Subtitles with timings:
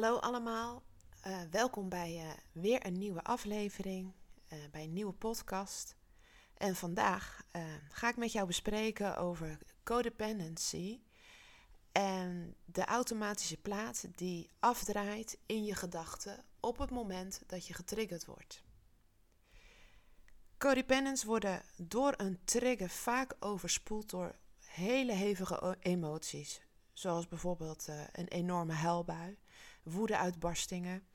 [0.00, 0.82] Hallo allemaal,
[1.26, 4.12] uh, welkom bij uh, weer een nieuwe aflevering,
[4.52, 5.96] uh, bij een nieuwe podcast.
[6.54, 7.42] En vandaag
[7.90, 11.00] ga ik met jou bespreken over codependency
[11.92, 18.24] en de automatische plaat die afdraait in je gedachten op het moment dat je getriggerd
[18.24, 18.62] wordt.
[20.58, 26.60] Codependents worden door een trigger vaak overspoeld door hele hevige emoties,
[26.92, 29.38] zoals bijvoorbeeld een enorme huilbui
[29.90, 31.06] woedeuitbarstingen.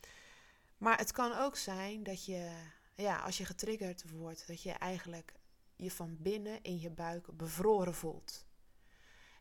[0.78, 2.52] Maar het kan ook zijn dat je,
[2.96, 5.34] ja, als je getriggerd wordt, dat je eigenlijk
[5.76, 8.46] je van binnen in je buik bevroren voelt.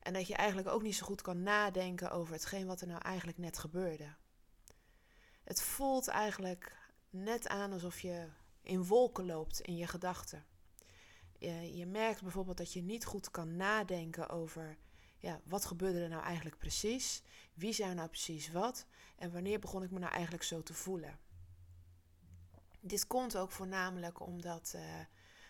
[0.00, 3.00] En dat je eigenlijk ook niet zo goed kan nadenken over hetgeen wat er nou
[3.00, 4.14] eigenlijk net gebeurde.
[5.44, 6.76] Het voelt eigenlijk
[7.10, 8.28] net aan alsof je
[8.62, 10.44] in wolken loopt in je gedachten.
[11.38, 14.78] Je, je merkt bijvoorbeeld dat je niet goed kan nadenken over
[15.22, 17.22] ja, wat gebeurde er nou eigenlijk precies?
[17.54, 18.86] Wie zei nou precies wat?
[19.16, 21.18] En wanneer begon ik me nou eigenlijk zo te voelen?
[22.80, 24.82] Dit komt ook voornamelijk omdat uh,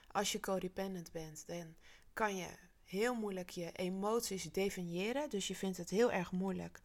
[0.08, 1.74] als je codependent bent, dan
[2.12, 2.48] kan je
[2.84, 5.30] heel moeilijk je emoties definiëren.
[5.30, 6.82] Dus je vindt het heel erg moeilijk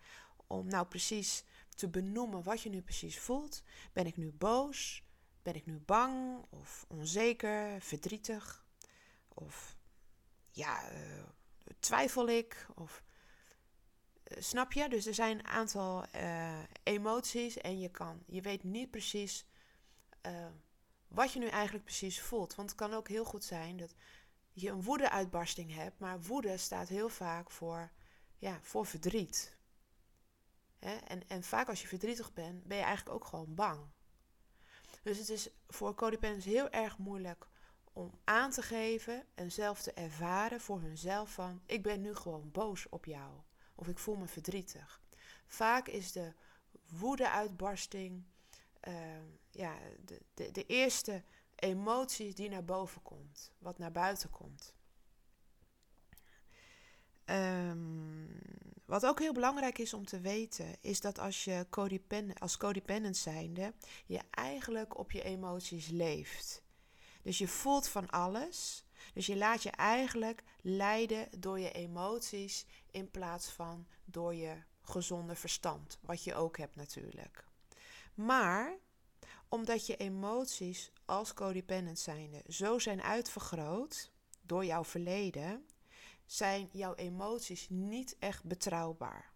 [0.47, 1.43] om nou precies
[1.75, 3.63] te benoemen wat je nu precies voelt.
[3.93, 5.03] Ben ik nu boos?
[5.41, 8.65] Ben ik nu bang of onzeker, verdrietig?
[9.27, 9.77] Of
[10.51, 11.23] ja, uh,
[11.79, 12.67] twijfel ik?
[12.75, 13.03] Of
[14.23, 14.89] eh, snap je?
[14.89, 19.45] Dus er zijn een aantal uh, emoties en je kan, je weet niet precies
[20.27, 20.47] uh,
[21.07, 22.55] wat je nu eigenlijk precies voelt.
[22.55, 23.95] Want het kan ook heel goed zijn dat
[24.51, 27.91] je een woede-uitbarsting hebt, maar woede staat heel vaak voor,
[28.37, 29.57] ja, voor verdriet.
[30.79, 30.95] Hè?
[30.95, 33.79] En, en vaak als je verdrietig bent, ben je eigenlijk ook gewoon bang.
[35.01, 37.47] Dus het is voor codependents heel erg moeilijk
[37.97, 42.51] om aan te geven en zelf te ervaren voor hunzelf van ik ben nu gewoon
[42.51, 43.31] boos op jou
[43.75, 45.01] of ik voel me verdrietig.
[45.45, 46.33] Vaak is de
[46.89, 48.23] woede-uitbarsting
[48.87, 48.93] uh,
[49.49, 51.23] ja, de, de, de eerste
[51.55, 54.75] emotie die naar boven komt, wat naar buiten komt.
[57.25, 58.39] Um,
[58.85, 63.17] wat ook heel belangrijk is om te weten, is dat als je codependent, als codependent
[63.17, 63.73] zijnde,
[64.05, 66.65] je eigenlijk op je emoties leeft.
[67.27, 68.83] Dus je voelt van alles.
[69.13, 75.35] Dus je laat je eigenlijk leiden door je emoties in plaats van door je gezonde
[75.35, 77.45] verstand, wat je ook hebt natuurlijk.
[78.13, 78.77] Maar
[79.49, 84.11] omdat je emoties als codependent zijnde zo zijn uitvergroot
[84.41, 85.65] door jouw verleden,
[86.25, 89.31] zijn jouw emoties niet echt betrouwbaar.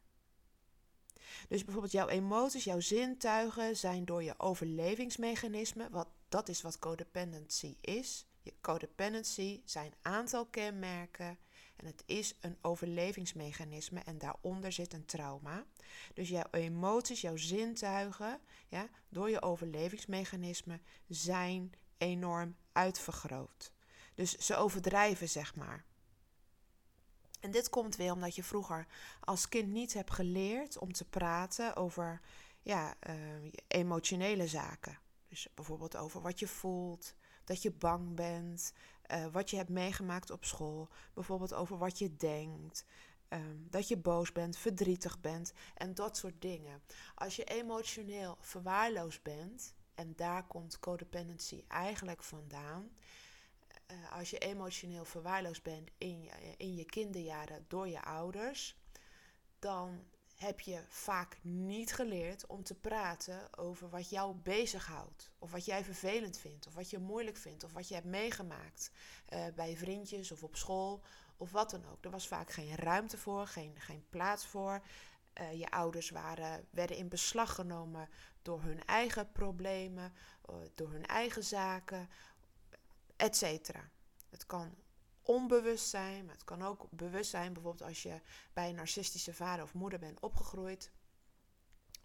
[1.47, 7.75] Dus bijvoorbeeld jouw emoties, jouw zintuigen zijn door je overlevingsmechanismen, wat dat is wat codependency
[7.81, 8.25] is.
[8.41, 11.37] Je codependency zijn aantal kenmerken
[11.75, 15.65] en het is een overlevingsmechanisme en daaronder zit een trauma.
[16.13, 23.71] Dus jouw emoties, jouw zintuigen, ja, door je overlevingsmechanisme zijn enorm uitvergroot.
[24.15, 25.85] Dus ze overdrijven, zeg maar.
[27.39, 28.87] En dit komt weer omdat je vroeger
[29.19, 32.21] als kind niet hebt geleerd om te praten over
[32.61, 33.15] ja, uh,
[33.67, 34.99] emotionele zaken.
[35.31, 38.73] Dus bijvoorbeeld over wat je voelt, dat je bang bent,
[39.11, 40.89] uh, wat je hebt meegemaakt op school.
[41.13, 42.85] Bijvoorbeeld over wat je denkt,
[43.29, 46.81] um, dat je boos bent, verdrietig bent en dat soort dingen.
[47.15, 52.89] Als je emotioneel verwaarloosd bent, en daar komt codependency eigenlijk vandaan.
[53.91, 58.77] Uh, als je emotioneel verwaarloosd bent in je, in je kinderjaren door je ouders,
[59.59, 60.05] dan
[60.41, 65.31] heb je vaak niet geleerd om te praten over wat jou bezighoudt.
[65.39, 68.91] Of wat jij vervelend vindt, of wat je moeilijk vindt, of wat je hebt meegemaakt
[69.29, 71.01] uh, bij vriendjes of op school,
[71.37, 72.03] of wat dan ook.
[72.05, 74.81] Er was vaak geen ruimte voor, geen, geen plaats voor.
[75.41, 78.09] Uh, je ouders waren, werden in beslag genomen
[78.41, 80.13] door hun eigen problemen,
[80.49, 82.09] uh, door hun eigen zaken,
[83.15, 83.89] et cetera.
[84.29, 84.75] Het kan
[85.23, 87.53] onbewust zijn, maar het kan ook bewust zijn.
[87.53, 88.21] Bijvoorbeeld als je
[88.53, 90.91] bij een narcistische vader of moeder bent opgegroeid,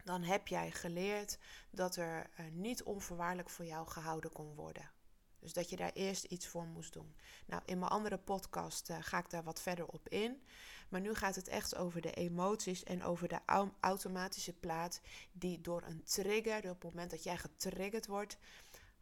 [0.04, 1.39] dan heb jij geleerd
[1.71, 4.91] dat er uh, niet onvoorwaardelijk voor jou gehouden kon worden.
[5.39, 7.16] Dus dat je daar eerst iets voor moest doen.
[7.47, 10.42] Nou, in mijn andere podcast uh, ga ik daar wat verder op in.
[10.89, 13.41] Maar nu gaat het echt over de emoties en over de
[13.80, 15.01] automatische plaat
[15.33, 18.36] die door een trigger, op het moment dat jij getriggerd wordt,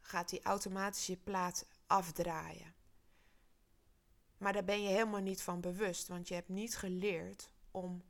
[0.00, 2.73] gaat die automatische plaat afdraaien.
[4.44, 8.02] Maar daar ben je helemaal niet van bewust, want je hebt niet geleerd om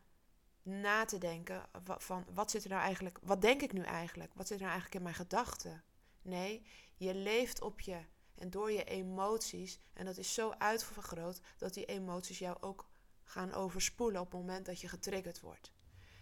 [0.62, 4.46] na te denken van wat zit er nou eigenlijk, wat denk ik nu eigenlijk, wat
[4.46, 5.84] zit er nou eigenlijk in mijn gedachten.
[6.22, 6.66] Nee,
[6.96, 8.04] je leeft op je
[8.34, 12.88] en door je emoties en dat is zo uitvergroot dat die emoties jou ook
[13.22, 15.72] gaan overspoelen op het moment dat je getriggerd wordt.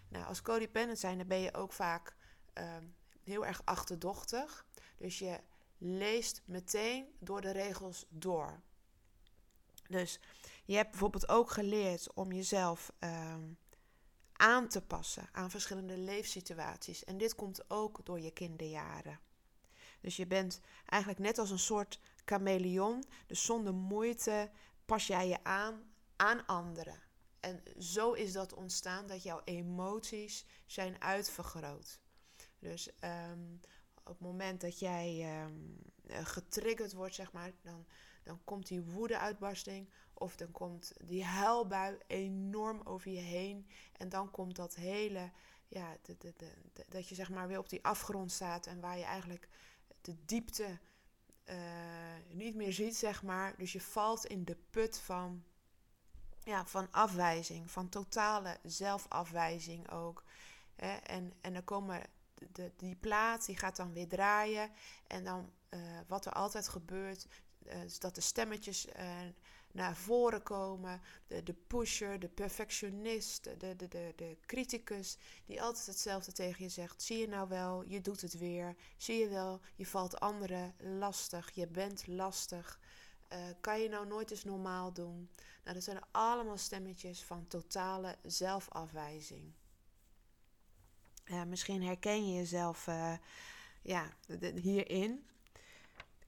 [0.08, 2.16] Nou, als codependent zijn, dan ben je ook vaak
[2.52, 2.86] ehm,
[3.22, 4.66] heel erg achterdochtig.
[4.96, 5.40] Dus je
[5.78, 8.62] leest meteen door de regels door.
[9.88, 10.20] Dus
[10.64, 13.42] je hebt bijvoorbeeld ook geleerd om jezelf ehm,
[14.32, 17.04] aan te passen aan verschillende leefsituaties.
[17.04, 19.20] En dit komt ook door je kinderjaren.
[20.00, 23.04] Dus je bent eigenlijk net als een soort chameleon.
[23.26, 24.50] Dus zonder moeite
[24.84, 27.02] pas jij je aan aan anderen.
[27.40, 32.00] En zo is dat ontstaan dat jouw emoties zijn uitvergroot.
[32.58, 33.60] Dus um,
[34.04, 37.86] op het moment dat jij um, getriggerd wordt, zeg maar, dan,
[38.22, 43.66] dan komt die woedeuitbarsting of dan komt die huilbui enorm over je heen.
[43.92, 45.30] En dan komt dat hele,
[45.68, 48.98] ja, de, de, de, dat je zeg maar weer op die afgrond staat en waar
[48.98, 49.48] je eigenlijk
[50.00, 50.78] de diepte
[51.44, 51.56] uh,
[52.28, 53.54] niet meer ziet, zeg maar.
[53.56, 55.44] Dus je valt in de put van,
[56.44, 60.24] ja, van afwijzing, van totale zelfafwijzing ook.
[60.76, 60.92] Hè?
[60.92, 62.02] En, en dan komen
[62.52, 64.70] de, die plaat, die gaat dan weer draaien.
[65.06, 67.26] En dan, uh, wat er altijd gebeurt,
[67.66, 68.86] uh, is dat de stemmetjes
[69.72, 71.00] naar voren komen.
[71.26, 75.16] De, de pusher, de perfectionist, de, de, de, de criticus,
[75.46, 77.02] die altijd hetzelfde tegen je zegt.
[77.02, 78.76] Zie je nou wel, je doet het weer.
[78.96, 82.80] Zie je wel, je valt anderen lastig, je bent lastig.
[83.32, 85.30] Uh, kan je nou nooit eens normaal doen?
[85.62, 89.52] Nou, dat zijn allemaal stemmetjes van totale zelfafwijzing.
[91.46, 92.86] Misschien herken je jezelf
[93.82, 94.16] ja,
[94.54, 95.26] hierin.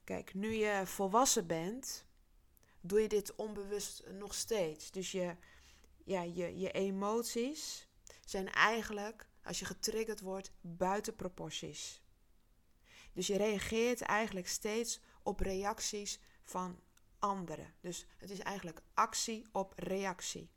[0.05, 2.05] Kijk, nu je volwassen bent,
[2.81, 4.91] doe je dit onbewust nog steeds.
[4.91, 5.35] Dus je,
[6.03, 7.87] ja, je, je emoties
[8.25, 12.01] zijn eigenlijk, als je getriggerd wordt, buiten proporties.
[13.13, 16.79] Dus je reageert eigenlijk steeds op reacties van
[17.19, 17.73] anderen.
[17.81, 20.49] Dus het is eigenlijk actie op reactie.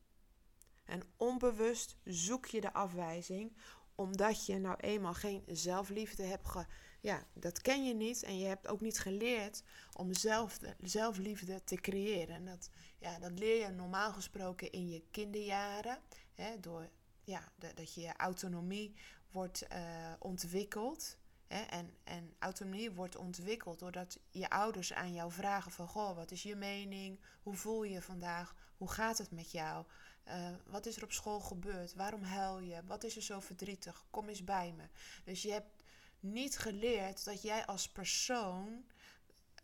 [0.84, 3.56] En onbewust zoek je de afwijzing
[3.98, 6.66] omdat je nou eenmaal geen zelfliefde hebt ge,
[7.00, 9.62] ja, dat ken je niet en je hebt ook niet geleerd
[9.92, 12.34] om zelf, zelfliefde te creëren.
[12.34, 15.98] En dat, ja, dat leer je normaal gesproken in je kinderjaren,
[16.34, 16.88] hè, door
[17.24, 18.94] ja, dat je autonomie
[19.30, 21.16] wordt uh, ontwikkeld.
[21.46, 25.88] Hè, en, en autonomie wordt ontwikkeld doordat je ouders aan jou vragen van...
[25.88, 27.20] Goh, wat is je mening?
[27.42, 28.54] Hoe voel je je vandaag?
[28.76, 29.84] Hoe gaat het met jou?
[30.28, 31.94] Uh, wat is er op school gebeurd?
[31.94, 32.84] Waarom huil je?
[32.84, 34.04] Wat is er zo verdrietig?
[34.10, 34.88] Kom eens bij me.
[35.24, 35.82] Dus je hebt
[36.20, 38.84] niet geleerd dat jij als persoon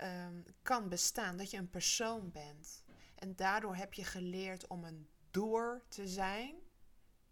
[0.03, 2.83] um, kan bestaan, dat je een persoon bent.
[3.15, 6.55] En daardoor heb je geleerd om een doer te zijn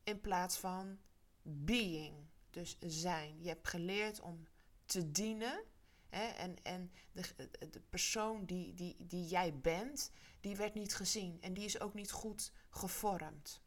[0.05, 0.99] in plaats van
[1.43, 2.15] being,
[2.51, 3.43] dus zijn.
[3.43, 4.47] Je hebt geleerd om
[4.85, 5.65] te dienen.
[6.13, 10.11] Hè, en en de, de persoon die, die, die jij bent,
[10.41, 11.39] die werd niet gezien.
[11.41, 13.63] En die is ook niet goed gevormd.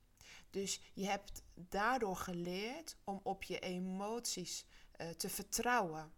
[0.49, 4.65] Dus je hebt daardoor geleerd om op je emoties
[4.97, 6.13] uh, te vertrouwen.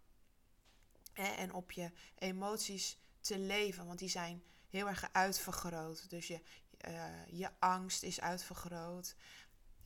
[1.12, 6.10] Hè, en op je emoties te leven, want die zijn heel erg uitvergroot.
[6.10, 6.40] Dus je,
[6.88, 9.14] uh, je angst is uitvergroot.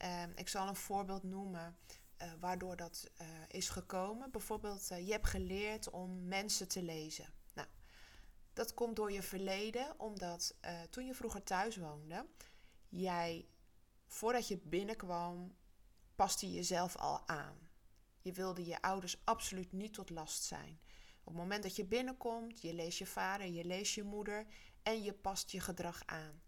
[0.04, 1.76] Uh, ik zal een voorbeeld noemen
[2.22, 3.10] uh, waardoor dat
[3.48, 4.30] is gekomen.
[4.30, 7.32] Bijvoorbeeld, je hebt geleerd om mensen te lezen.
[7.54, 7.68] Nou,
[8.52, 10.54] dat komt door je verleden, omdat
[10.90, 12.26] toen je vroeger thuis woonde,
[12.88, 13.48] jij
[14.06, 15.56] voordat je binnenkwam,
[16.14, 17.70] paste je jezelf al aan.
[18.20, 20.80] Je wilde je ouders absoluut niet tot last zijn.
[21.20, 24.46] Op het moment dat je binnenkomt, je leest je vader, je leest je moeder
[24.82, 26.42] en je past je gedrag aan.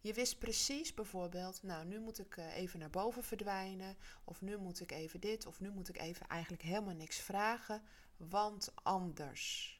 [0.00, 4.56] Je wist precies bijvoorbeeld, nou nu moet ik eh, even naar boven verdwijnen, of nu
[4.56, 7.82] moet ik even dit, of nu moet ik even eigenlijk helemaal niks vragen,
[8.16, 9.76] want anders.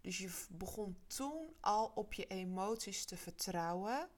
[0.00, 4.08] Dus je begon toen al op je emoties te vertrouwen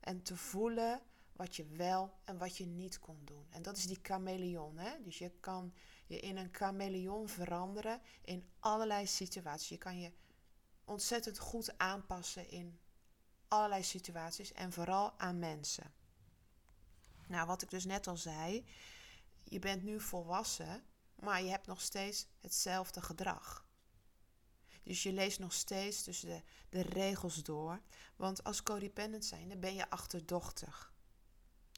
[0.00, 1.02] en te voelen
[1.32, 3.46] wat je wel en wat je niet kon doen.
[3.50, 4.78] En dat is die chameleon.
[4.78, 5.02] Hè?
[5.02, 5.74] Dus je kan
[6.06, 9.68] je in een chameleon veranderen in allerlei situaties.
[9.68, 10.12] Je kan je
[10.84, 12.78] ontzettend goed aanpassen in
[13.48, 15.92] allerlei situaties en vooral aan mensen.
[17.26, 18.64] Nou, wat ik dus net al zei,
[19.44, 23.66] je bent nu volwassen, maar je hebt nog steeds hetzelfde gedrag.
[24.82, 27.80] Dus je leest nog steeds tussen de, de regels door.
[28.16, 30.92] Want als codependent zijnde ben je achterdochtig.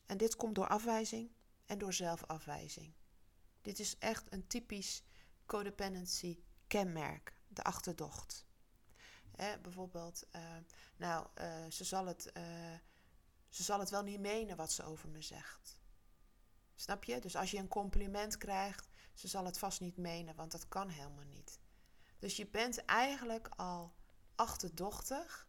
[0.06, 1.30] En dit komt door afwijzing
[1.66, 2.94] en door zelfafwijzing.
[3.60, 5.02] Dit is echt een typisch
[5.46, 8.46] codependency kenmerk, de achterdocht.
[9.62, 10.42] Bijvoorbeeld, uh,
[10.96, 12.42] nou, uh, ze, zal het, uh,
[13.48, 15.80] ze zal het wel niet menen wat ze over me zegt.
[16.74, 17.20] Snap je?
[17.20, 20.88] Dus als je een compliment krijgt, ze zal het vast niet menen, want dat kan
[20.88, 21.58] helemaal niet.
[22.18, 23.94] Dus je bent eigenlijk al
[24.34, 25.48] achterdochtig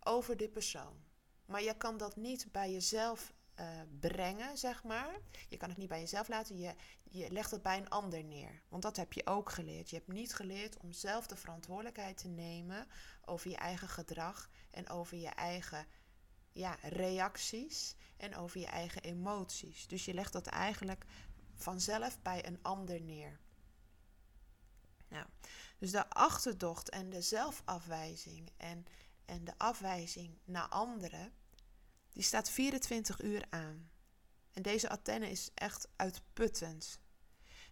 [0.00, 1.04] over die persoon.
[1.46, 3.66] Maar je kan dat niet bij jezelf eh,
[4.00, 5.20] brengen, zeg maar.
[5.48, 8.62] Je kan het niet bij jezelf laten, je, je legt het bij een ander neer.
[8.68, 9.90] Want dat heb je ook geleerd.
[9.90, 12.86] Je hebt niet geleerd om zelf de verantwoordelijkheid te nemen
[13.24, 15.86] over je eigen gedrag en over je eigen
[16.52, 19.86] ja, reacties en over je eigen emoties.
[19.86, 21.04] Dus je legt dat eigenlijk
[21.54, 23.40] vanzelf bij een ander neer.
[25.08, 25.26] Nou,
[25.78, 28.86] dus de achterdocht en de zelfafwijzing en,
[29.24, 31.32] en de afwijzing naar anderen,
[32.14, 33.90] die staat 24 uur aan.
[34.52, 37.00] En deze antenne is echt uitputtend.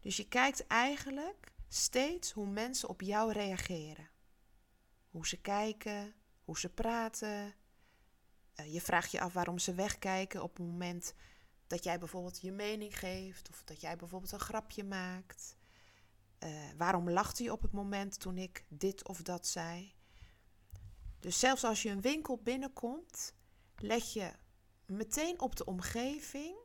[0.01, 4.11] Dus je kijkt eigenlijk steeds hoe mensen op jou reageren.
[5.11, 7.55] Hoe ze kijken, hoe ze praten.
[8.55, 11.15] Eh, je vraagt je af waarom ze wegkijken op het moment
[11.67, 15.57] dat jij bijvoorbeeld je mening geeft of dat jij bijvoorbeeld een grapje maakt.
[16.39, 19.95] Uh, waarom lacht hij op het moment toen ik dit of dat zei?
[21.19, 23.35] Dus zelfs als je een winkel binnenkomt,
[23.83, 24.33] let je
[24.87, 26.57] meteen op de omgeving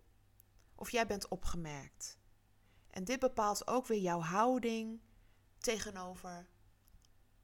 [0.76, 2.18] of jij bent opgemerkt.
[2.90, 5.02] En dit bepaalt ook weer jouw houding
[5.58, 6.48] tegenover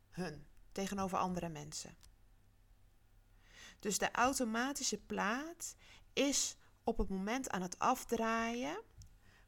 [0.09, 1.97] hun, tegenover andere mensen.
[3.79, 5.75] Dus de automatische plaat
[6.13, 8.81] is op het moment aan het afdraaien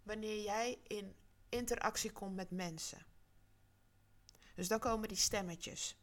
[0.04, 1.16] wanneer jij in
[1.50, 3.06] interactie komt met mensen.
[4.56, 5.98] Dus dan komen die stemmetjes.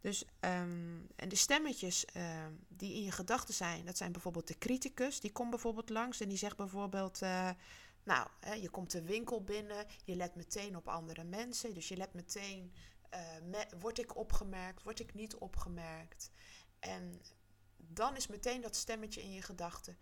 [0.00, 4.58] Dus, um, en de stemmetjes um, die in je gedachten zijn, dat zijn bijvoorbeeld de
[4.58, 5.20] criticus.
[5.20, 7.22] Die komt bijvoorbeeld langs en die zegt bijvoorbeeld...
[7.22, 7.50] Uh,
[8.04, 11.74] nou, hè, je komt de winkel binnen, je let meteen op andere mensen.
[11.74, 12.72] Dus je let meteen,
[13.42, 16.30] me, word ik opgemerkt, word ik niet opgemerkt?
[16.78, 17.22] En
[17.76, 19.98] dan is meteen dat stemmetje in je gedachten...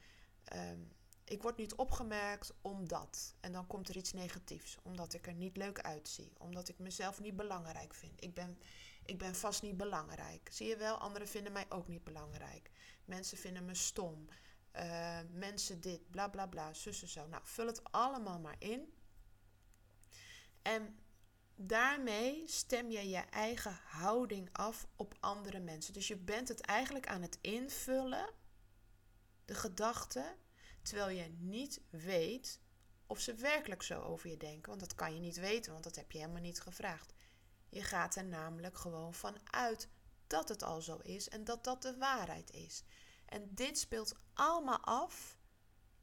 [0.55, 0.95] Um,
[1.29, 3.35] ik word niet opgemerkt omdat.
[3.41, 4.79] En dan komt er iets negatiefs.
[4.83, 6.33] Omdat ik er niet leuk uitzie.
[6.39, 8.25] Omdat ik mezelf niet belangrijk vind.
[8.25, 8.59] Ik ben,
[9.07, 10.49] ik ben vast niet belangrijk.
[10.53, 12.71] Zie je wel, anderen vinden mij ook niet belangrijk.
[13.05, 14.29] Mensen vinden me stom.
[14.77, 17.27] Uh, mensen dit, bla bla bla, zussen zo.
[17.27, 18.95] Nou, vul het allemaal maar in.
[20.63, 20.99] En
[21.55, 25.93] daarmee stem je je eigen houding af op andere mensen.
[25.93, 28.31] Dus je bent het eigenlijk aan het invullen,
[29.45, 30.37] de gedachten
[30.83, 32.61] terwijl je niet weet
[33.07, 34.69] of ze werkelijk zo over je denken.
[34.69, 37.15] Want dat kan je niet weten, want dat heb je helemaal niet gevraagd.
[37.77, 39.89] Je gaat er namelijk gewoon van uit
[40.27, 42.83] dat het al zo is en dat dat de waarheid is.
[43.27, 45.39] En dit speelt allemaal af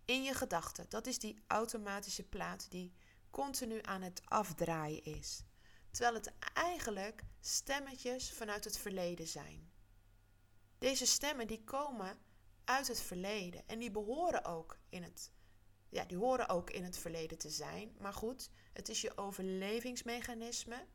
[0.06, 0.86] in je gedachten.
[0.90, 2.94] Dat is die automatische plaat die
[3.30, 5.44] continu aan het afdraaien is.
[5.92, 9.72] Terwijl het eigenlijk stemmetjes vanuit het verleden zijn.
[10.78, 12.18] Deze stemmen die komen
[12.64, 13.68] uit het verleden.
[13.68, 15.32] En die behoren ook in het,
[15.90, 17.96] ja, die horen ook in het verleden te zijn.
[18.00, 20.88] Maar goed, het is je overlevingsmechanisme.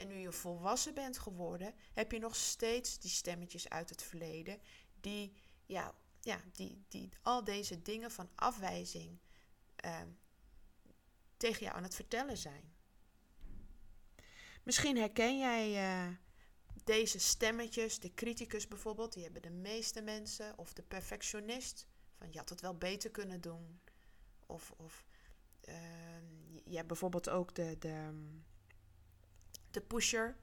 [0.00, 4.60] En nu je volwassen bent geworden, heb je nog steeds die stemmetjes uit het verleden.
[5.00, 5.32] Die,
[5.66, 9.18] ja, ja, die, die al deze dingen van afwijzing
[9.84, 10.00] uh,
[11.36, 12.74] tegen jou aan het vertellen zijn.
[14.62, 16.16] Misschien herken jij uh,
[16.84, 20.58] deze stemmetjes, de criticus bijvoorbeeld, die hebben de meeste mensen.
[20.58, 21.86] Of de perfectionist,
[22.18, 23.80] van je had het wel beter kunnen doen.
[24.46, 25.04] Of, of
[25.68, 25.74] uh,
[26.64, 28.10] je hebt bijvoorbeeld ook de, de,
[29.70, 30.36] de pusher.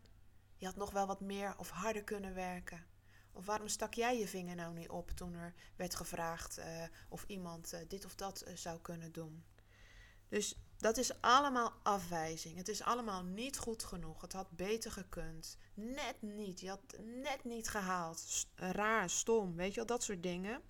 [0.58, 2.86] Je had nog wel wat meer of harder kunnen werken.
[3.32, 6.66] Of waarom stak jij je vinger nou niet op toen er werd gevraagd uh,
[7.10, 9.44] of iemand uh, dit of dat uh, zou kunnen doen?
[10.30, 12.58] Dus dat is allemaal afwijzing.
[12.58, 14.22] Het is allemaal niet goed genoeg.
[14.22, 15.58] Het had beter gekund.
[15.74, 16.60] Net niet.
[16.60, 18.46] Je had net niet gehaald.
[18.56, 20.62] Raar, stom, weet je wel, dat soort dingen.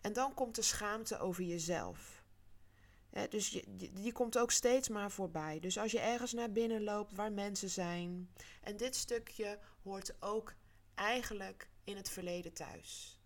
[0.00, 2.19] En dan komt de schaamte over jezelf.
[3.28, 3.62] Dus
[3.92, 5.60] die, komt ook steeds maar voorbij.
[5.60, 8.30] Dus als je ergens naar binnen loopt waar mensen zijn.
[8.62, 10.54] En dit stukje hoort ook
[10.94, 13.18] eigenlijk in het verleden thuis.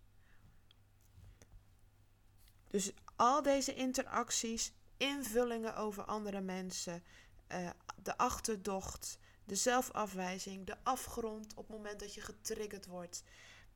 [2.67, 7.03] Dus al deze interacties invullingen over andere mensen,
[7.51, 7.69] uh,
[8.03, 13.23] de achterdocht, de zelfafwijzing, de afgrond op het moment dat je getriggerd wordt.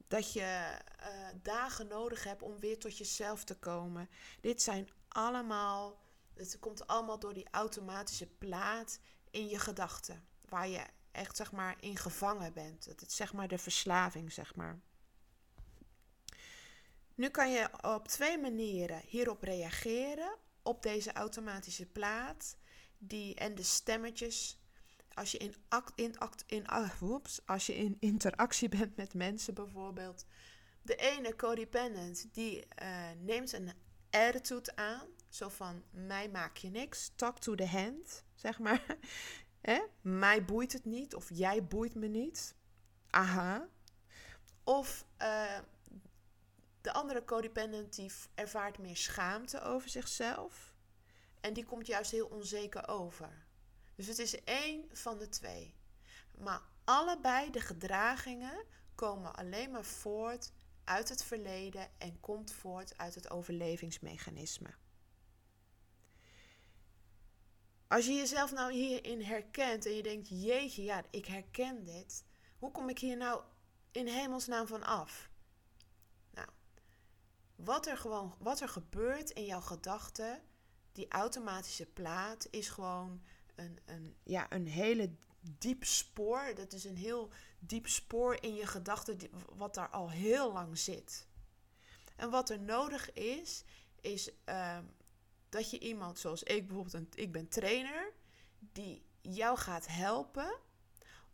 [0.07, 4.09] Dat je uh, dagen nodig hebt om weer tot jezelf te komen.
[4.41, 5.99] Dit zijn allemaal,
[6.33, 8.99] het komt allemaal door die automatische plaat
[9.31, 10.27] in je gedachten.
[10.45, 12.85] Waar je echt zeg maar in gevangen bent.
[12.85, 14.79] Het is zeg maar de verslaving, zeg maar.
[17.15, 22.57] Nu kan je op twee manieren hierop reageren op deze automatische plaat.
[22.97, 24.57] Die, en de stemmetjes.
[25.13, 29.53] Als je in, act, in, act, in, uh, als je in interactie bent met mensen
[29.53, 30.25] bijvoorbeeld.
[30.81, 33.71] De ene codependent die uh, neemt een
[34.09, 35.07] attitude aan.
[35.29, 37.11] Zo van, mij maak je niks.
[37.15, 38.85] Talk to the hand, zeg maar.
[39.61, 39.81] Hè?
[40.01, 42.55] Mij boeit het niet of jij boeit me niet.
[43.09, 43.67] Aha.
[44.63, 45.59] Of uh,
[46.81, 50.73] De andere codependent die ervaart meer schaamte over zichzelf.
[51.41, 53.45] En die komt juist heel onzeker over.
[53.95, 55.75] Dus het is één van de twee.
[56.37, 60.51] Maar allebei de gedragingen komen alleen maar voort
[60.89, 64.69] uit het verleden en komt voort uit het overlevingsmechanisme.
[67.87, 72.25] Als je jezelf nou hierin herkent en je denkt, jeetje, ja, ik herken dit.
[72.59, 73.41] Hoe kom ik hier nou
[73.91, 75.29] in hemelsnaam van af?
[76.31, 76.47] Nou,
[77.55, 80.41] wat er, gewoon, wat er gebeurt in jouw gedachten,
[80.91, 83.21] die automatische plaat, is gewoon
[83.55, 86.51] een, een, ja, een hele diep spoor.
[86.55, 87.29] Dat is een heel
[87.59, 89.17] diep spoor in je gedachten,
[89.55, 91.27] wat daar al heel lang zit.
[92.15, 93.63] En wat er nodig is,
[94.01, 94.77] is uh,
[95.49, 98.13] dat je iemand zoals ik bijvoorbeeld, een, ik ben trainer,
[98.59, 100.57] die jou gaat helpen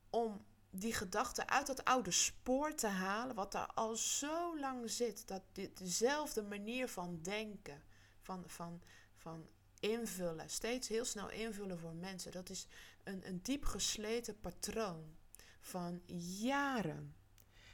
[0.09, 5.27] om die gedachte uit dat oude spoor te halen, wat daar al zo lang zit.
[5.27, 7.83] Dat dit, dezelfde manier van denken,
[8.21, 8.81] van, van,
[9.15, 9.47] van
[9.91, 12.67] invullen, steeds heel snel invullen voor mensen, dat is
[13.03, 15.17] een, een diep gesleten patroon
[15.59, 16.01] van
[16.41, 17.15] jaren.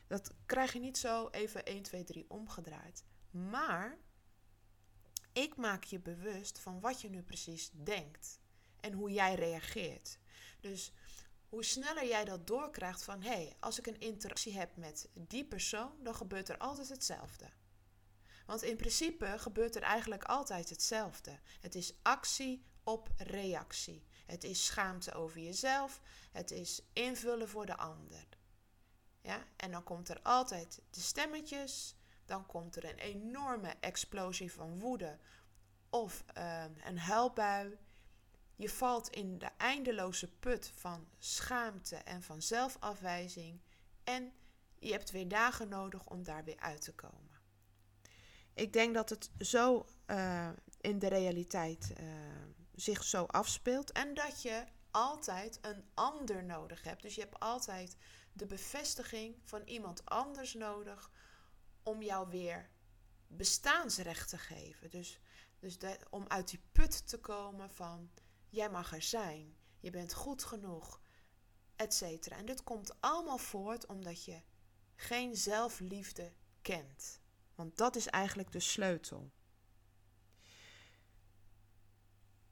[0.07, 3.03] Dat krijg je niet zo even 1, 2, 3 omgedraaid.
[3.31, 3.97] Maar
[5.33, 8.39] ik maak je bewust van wat je nu precies denkt
[8.79, 10.19] en hoe jij reageert.
[10.59, 10.93] Dus
[11.49, 15.45] hoe sneller jij dat doorkrijgt van hé, hey, als ik een interactie heb met die
[15.45, 17.49] persoon, dan gebeurt er altijd hetzelfde.
[18.51, 21.39] Want in principe gebeurt er eigenlijk altijd hetzelfde.
[21.59, 24.05] Het is actie op reactie.
[24.25, 26.01] Het is schaamte over jezelf.
[26.31, 28.27] Het is invullen voor de ander.
[29.21, 29.43] Ja?
[29.55, 31.95] En dan komt er altijd de stemmetjes.
[32.25, 35.19] Dan komt er een enorme explosie van woede
[35.89, 37.77] of uh, een huilbui.
[38.55, 43.61] Je valt in de eindeloze put van schaamte en van zelfafwijzing.
[44.03, 44.33] En
[44.79, 47.30] je hebt weer dagen nodig om daar weer uit te komen.
[48.53, 50.49] Ik denk dat het zo uh,
[50.81, 52.07] in de realiteit uh,
[52.75, 53.91] zich zo afspeelt.
[53.91, 57.01] En dat je altijd een ander nodig hebt.
[57.01, 57.97] Dus je hebt altijd
[58.33, 61.11] de bevestiging van iemand anders nodig
[61.83, 62.69] om jou weer
[63.27, 64.89] bestaansrecht te geven.
[64.89, 65.19] Dus,
[65.59, 65.77] dus
[66.09, 68.11] om uit die put te komen van
[68.49, 71.01] jij mag er zijn, je bent goed genoeg,
[71.75, 72.01] etc.
[72.27, 74.41] En dit komt allemaal voort omdat je
[74.95, 77.20] geen zelfliefde kent.
[77.61, 79.31] Want dat is eigenlijk de sleutel.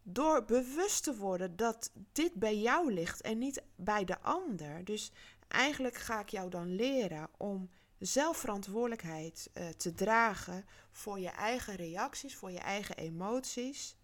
[0.01, 4.85] Door bewust te worden dat dit bij jou ligt en niet bij de ander.
[4.85, 5.11] Dus
[5.47, 7.69] eigenlijk ga ik jou dan leren om
[7.99, 13.95] zelfverantwoordelijkheid uh, te dragen voor je eigen reacties, voor je eigen emoties.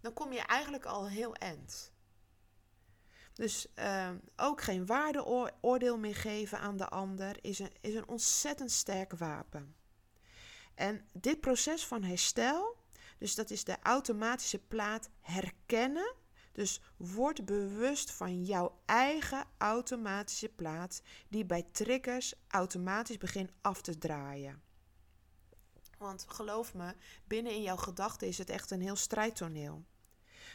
[0.00, 1.92] Dan kom je eigenlijk al heel eind.
[3.32, 8.70] Dus uh, ook geen waardeoordeel meer geven aan de ander is een, is een ontzettend
[8.70, 9.79] sterk wapen.
[10.80, 12.76] En dit proces van herstel,
[13.18, 16.14] dus dat is de automatische plaat herkennen.
[16.52, 23.98] Dus word bewust van jouw eigen automatische plaat die bij triggers automatisch begint af te
[23.98, 24.62] draaien.
[25.98, 29.84] Want geloof me, binnen in jouw gedachten is het echt een heel strijdtoneel.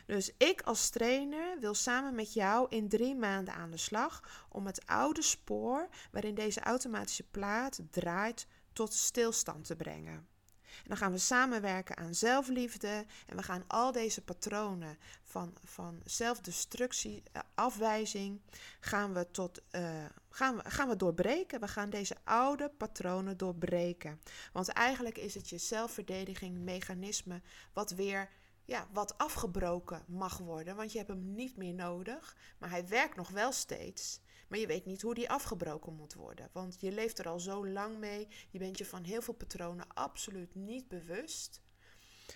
[0.05, 4.65] Dus ik als trainer wil samen met jou in drie maanden aan de slag om
[4.65, 10.27] het oude spoor waarin deze automatische plaat draait tot stilstand te brengen.
[10.75, 16.01] En dan gaan we samenwerken aan zelfliefde en we gaan al deze patronen van, van
[16.05, 18.41] zelfdestructie, eh, afwijzing,
[18.79, 21.59] gaan we, tot, uh, gaan, we, gaan we doorbreken.
[21.59, 24.21] We gaan deze oude patronen doorbreken.
[24.53, 27.41] Want eigenlijk is het je zelfverdediging mechanisme
[27.73, 28.29] wat weer
[28.65, 30.75] ja, wat afgebroken mag worden.
[30.75, 34.19] Want je hebt hem niet meer nodig, maar hij werkt nog wel steeds.
[34.47, 36.49] Maar je weet niet hoe die afgebroken moet worden.
[36.51, 38.27] Want je leeft er al zo lang mee.
[38.49, 41.61] Je bent je van heel veel patronen absoluut niet bewust.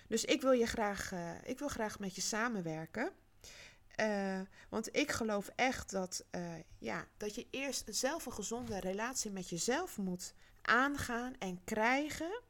[0.08, 3.12] Dus ik wil je graag, uh, ik wil graag met je samenwerken.
[4.00, 6.42] Uh, want ik geloof echt dat, uh,
[6.78, 12.42] ja, dat je eerst zelf een gezonde relatie met jezelf moet aangaan en krijgen.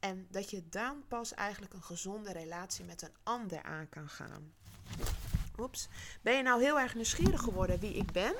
[0.00, 4.54] En dat je dan pas eigenlijk een gezonde relatie met een ander aan kan gaan.
[5.58, 5.88] Oeps.
[6.22, 8.34] Ben je nou heel erg nieuwsgierig geworden wie ik ben?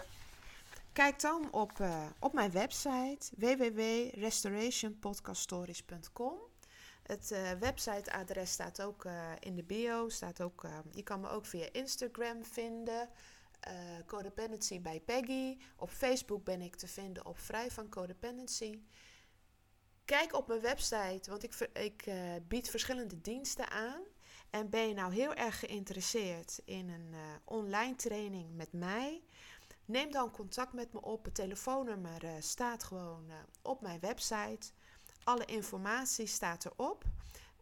[0.93, 6.35] Kijk dan op, uh, op mijn website www.restorationpodcaststories.com.
[7.03, 10.09] Het uh, websiteadres staat ook uh, in de bio.
[10.09, 13.09] Staat ook, je kan me ook via Instagram vinden.
[14.07, 15.57] Codependency bij Peggy.
[15.77, 18.81] Op Facebook ben ik te vinden op Vrij van Codependency.
[20.05, 22.11] Kijk op mijn website, want ik, ik
[22.49, 24.03] bied verschillende diensten aan.
[24.51, 29.23] En ben je nou heel erg geïnteresseerd in een online training met mij?
[29.85, 31.25] Neem dan contact met me op.
[31.25, 34.71] Het telefoonnummer uh, staat gewoon uh, op mijn website.
[35.25, 37.05] Alle informatie staat erop.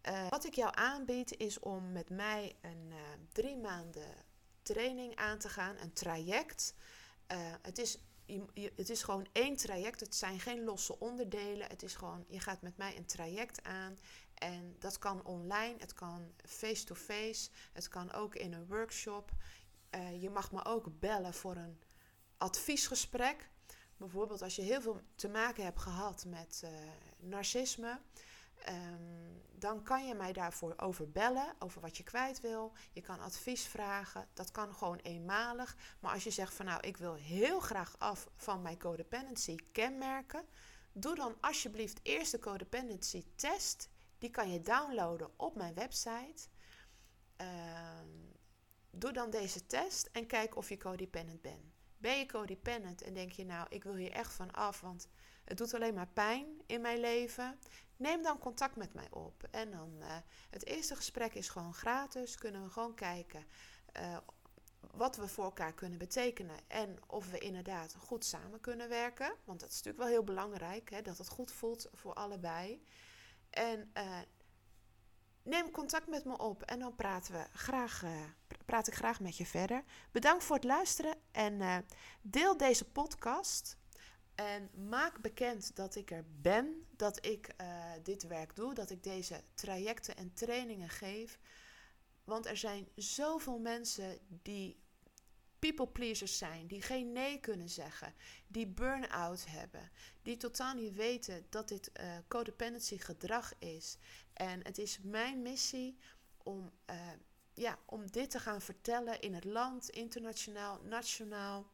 [0.08, 2.92] Uh, wat ik jou aanbied is om met mij een
[3.32, 4.14] drie maanden
[4.62, 6.74] training aan te gaan, een traject.
[7.62, 7.98] Het, is,
[8.76, 11.68] het is gewoon één traject, het zijn geen losse onderdelen.
[11.68, 13.98] Het is gewoon, je gaat met mij een traject aan.
[14.34, 19.30] En dat kan online, het kan face-to-face, het kan ook in een workshop.
[20.20, 21.78] je mag me ook bellen voor een
[22.40, 23.50] adviesgesprek.
[23.96, 26.64] Bijvoorbeeld als je heel veel te maken hebt gehad met
[27.18, 28.00] narcisme
[28.64, 32.72] Ehm, dan kan je mij daarvoor over bellen, over wat je kwijt wil.
[32.92, 34.28] Je kan advies vragen.
[34.32, 35.76] Dat kan gewoon eenmalig.
[36.00, 40.44] Maar als je zegt van nou, ik wil heel graag af van mijn codependency kenmerken.
[40.92, 43.88] Doe dan alsjeblieft eerst de codependency test.
[44.18, 46.48] Die kan je downloaden op mijn website.
[47.36, 48.08] Ehm,
[48.90, 51.79] doe dan deze test en kijk of je codependent bent.
[52.00, 55.08] Ben je codependent en denk je nou, ik wil hier echt van af, want
[55.44, 57.58] het doet alleen maar pijn in mijn leven.
[57.96, 59.48] Neem dan contact met mij op.
[59.50, 60.16] En dan, uh,
[60.50, 62.36] het eerste gesprek is gewoon gratis.
[62.36, 63.44] Kunnen we gewoon kijken
[63.96, 64.16] uh,
[64.90, 66.56] wat we voor elkaar kunnen betekenen.
[66.66, 69.34] En of we inderdaad goed samen kunnen werken.
[69.44, 72.84] Want dat is natuurlijk wel heel belangrijk, hè, dat het goed voelt voor allebei.
[73.50, 74.18] En uh,
[75.42, 78.04] neem contact met me op en dan praten we graag,
[78.70, 79.84] praat ik graag met je verder.
[80.10, 81.84] Bedankt voor het luisteren en
[82.22, 83.76] deel deze podcast
[84.34, 89.02] en maak bekend dat ik er ben, dat ik uh, dit werk doe, dat ik
[89.02, 91.38] deze trajecten en trainingen geef.
[92.24, 94.80] Want er zijn zoveel mensen die
[95.58, 98.14] people pleasers zijn, die geen nee kunnen zeggen,
[98.46, 99.90] die burn-out hebben,
[100.22, 103.96] die totaal niet weten dat dit uh, codependency gedrag is.
[104.32, 105.98] En het is mijn missie
[106.42, 106.72] om,
[107.60, 111.66] ja, om dit te gaan vertellen in het land, internationaal, nationaal.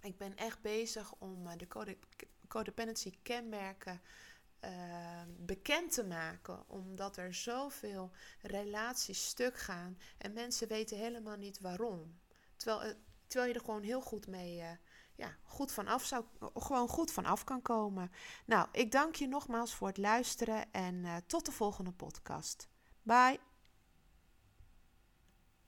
[0.00, 1.96] Ik ben echt bezig om eh, de code,
[2.48, 4.00] codependency kenmerken
[4.64, 6.64] uh, bekend te maken.
[6.68, 12.20] Omdat er zoveel relaties stuk gaan en mensen weten helemaal niet waarom.
[12.56, 12.94] Terwijl, uh,
[13.26, 14.62] terwijl je er gewoon heel goed mee
[15.14, 18.10] ja, goed vanaf zou, gewoon goed vanaf kan komen.
[18.46, 22.68] Nou, ik dank je nogmaals voor het luisteren en tot de volgende podcast.
[23.02, 23.51] Bye!